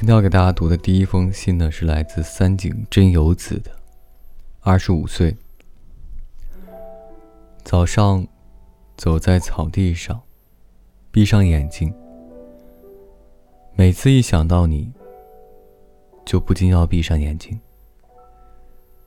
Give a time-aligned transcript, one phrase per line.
[0.00, 3.72] 今天要给大家读的第一封信呢，是来自三井真由子的。
[4.60, 5.36] 二十五岁，
[7.64, 8.24] 早上
[8.96, 10.22] 走在草地上，
[11.10, 11.92] 闭上眼睛。
[13.74, 14.92] 每次一想到你，
[16.24, 17.58] 就不禁要闭上眼睛。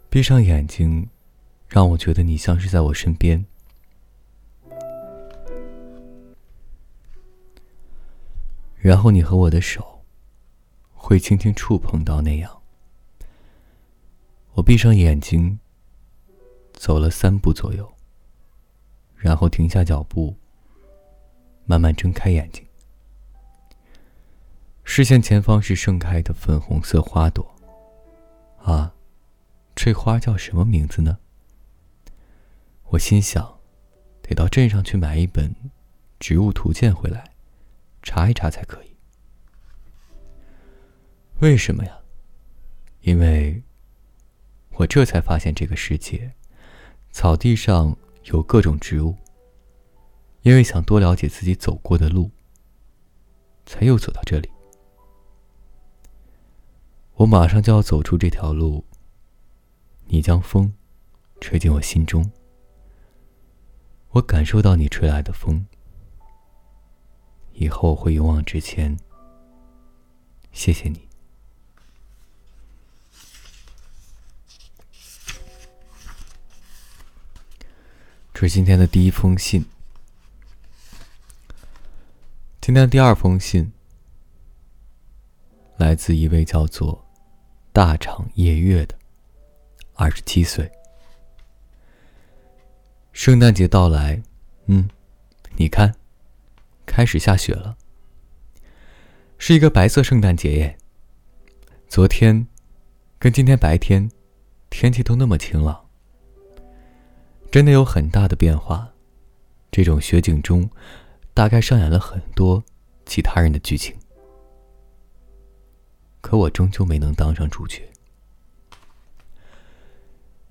[0.09, 1.07] 闭上眼睛，
[1.70, 3.45] 让我觉得你像是在我身边。
[8.76, 10.00] 然后你和我的手，
[11.11, 12.61] 会轻轻触碰到那样。
[14.53, 15.59] 我闭上眼睛，
[16.71, 17.93] 走了三步左右，
[19.17, 20.37] 然后停下脚步，
[21.65, 22.65] 慢慢睁开眼睛。
[24.85, 27.45] 视线前方是盛开的粉红色花朵。
[28.63, 28.93] 啊，
[29.76, 31.17] 这花叫什么名字呢？
[32.85, 33.59] 我心想，
[34.21, 35.49] 得到镇上去买一本
[36.21, 37.34] 《植物图鉴》回来。
[38.01, 38.90] 查一查才可以。
[41.41, 41.99] 为什么呀？
[43.01, 43.63] 因为
[44.73, 46.31] 我这才发现这个世界，
[47.11, 49.15] 草地上有各种植物。
[50.43, 52.29] 因为想多了解自己走过的路，
[53.65, 54.49] 才又走到这里。
[57.15, 58.85] 我马上就要走出这条路。
[60.05, 60.71] 你将风
[61.39, 62.31] 吹进我心中，
[64.09, 65.66] 我感受到你吹来的风。
[67.53, 68.95] 以后会勇往直前。
[70.51, 71.10] 谢谢你。
[78.41, 79.63] 这是今天的第一封信。
[82.59, 83.72] 今天的第二封信
[85.78, 87.06] 来自一位叫做
[87.72, 88.97] “大厂夜月”的
[89.93, 90.71] 二十七岁。
[93.13, 94.19] 圣诞节到来，
[94.66, 94.89] 嗯，
[95.55, 95.93] 你看。
[96.87, 97.77] 开始下雪了，
[99.37, 100.77] 是一个白色圣诞节耶。
[101.87, 102.47] 昨天
[103.19, 104.09] 跟今天白天
[104.71, 105.91] 天气都那么晴朗，
[107.51, 108.94] 真的有很大的变化。
[109.72, 110.69] 这种雪景中，
[111.34, 112.63] 大概上演了很多
[113.06, 113.94] 其他人的剧情，
[116.22, 117.88] 可我终究没能当上主角。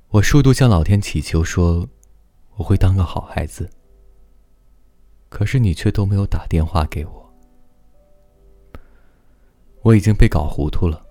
[0.08, 1.88] 我数度向老天祈求，说
[2.56, 3.70] 我会当个好孩子。
[5.30, 7.34] 可是你却都没有打电话给我，
[9.82, 11.06] 我已经被搞糊涂了。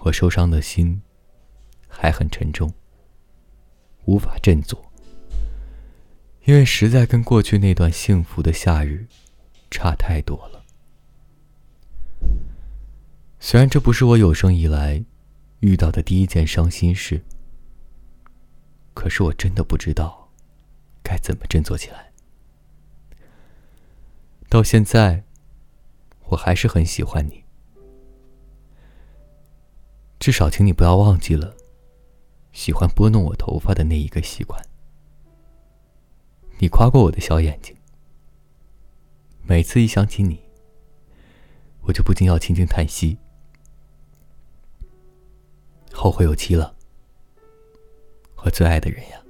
[0.00, 1.00] 我受伤的心
[1.88, 2.70] 还很沉重，
[4.04, 4.92] 无法振作，
[6.44, 9.06] 因为实在跟过去那段幸福的夏日
[9.70, 10.64] 差太多了。
[13.38, 15.04] 虽然这不是我有生以来
[15.60, 17.22] 遇到的第一件伤心事，
[18.94, 20.30] 可是我真的不知道
[21.02, 22.12] 该怎么振作起来。
[24.48, 25.24] 到现在，
[26.26, 27.42] 我还是很喜欢你。
[30.20, 31.56] 至少，请你不要忘记了
[32.52, 34.62] 喜欢拨弄我头发的那一个习惯。
[36.58, 37.76] 你夸过我的小眼睛，
[39.42, 40.40] 每次一想起你，
[41.80, 43.18] 我就不禁要轻轻叹息，
[45.92, 46.76] 后会有期了，
[48.36, 49.20] 我最爱的人呀。